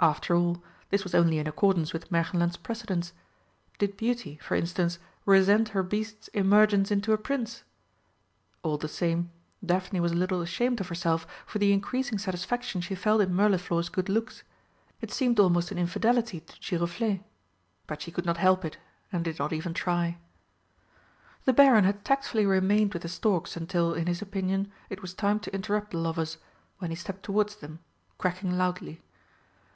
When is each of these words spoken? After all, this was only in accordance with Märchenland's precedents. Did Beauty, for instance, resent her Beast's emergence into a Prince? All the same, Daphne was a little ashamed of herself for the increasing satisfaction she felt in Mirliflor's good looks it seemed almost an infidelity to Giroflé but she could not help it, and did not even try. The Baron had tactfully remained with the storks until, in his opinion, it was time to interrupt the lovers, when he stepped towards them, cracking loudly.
After 0.00 0.36
all, 0.36 0.62
this 0.90 1.02
was 1.02 1.12
only 1.12 1.38
in 1.40 1.48
accordance 1.48 1.92
with 1.92 2.08
Märchenland's 2.08 2.56
precedents. 2.56 3.12
Did 3.80 3.96
Beauty, 3.96 4.38
for 4.40 4.54
instance, 4.54 5.00
resent 5.26 5.70
her 5.70 5.82
Beast's 5.82 6.28
emergence 6.28 6.92
into 6.92 7.12
a 7.12 7.18
Prince? 7.18 7.64
All 8.62 8.78
the 8.78 8.86
same, 8.86 9.32
Daphne 9.66 9.98
was 9.98 10.12
a 10.12 10.14
little 10.14 10.40
ashamed 10.40 10.80
of 10.80 10.86
herself 10.86 11.26
for 11.44 11.58
the 11.58 11.72
increasing 11.72 12.16
satisfaction 12.16 12.80
she 12.80 12.94
felt 12.94 13.20
in 13.22 13.34
Mirliflor's 13.34 13.88
good 13.88 14.08
looks 14.08 14.44
it 15.00 15.10
seemed 15.10 15.40
almost 15.40 15.72
an 15.72 15.78
infidelity 15.78 16.38
to 16.38 16.52
Giroflé 16.60 17.24
but 17.88 18.00
she 18.00 18.12
could 18.12 18.24
not 18.24 18.36
help 18.36 18.64
it, 18.64 18.78
and 19.10 19.24
did 19.24 19.40
not 19.40 19.52
even 19.52 19.74
try. 19.74 20.16
The 21.44 21.52
Baron 21.52 21.82
had 21.82 22.04
tactfully 22.04 22.46
remained 22.46 22.92
with 22.92 23.02
the 23.02 23.08
storks 23.08 23.56
until, 23.56 23.94
in 23.94 24.06
his 24.06 24.22
opinion, 24.22 24.70
it 24.90 25.02
was 25.02 25.12
time 25.12 25.40
to 25.40 25.52
interrupt 25.52 25.90
the 25.90 25.98
lovers, 25.98 26.38
when 26.78 26.90
he 26.92 26.96
stepped 26.96 27.24
towards 27.24 27.56
them, 27.56 27.80
cracking 28.16 28.56
loudly. 28.56 29.02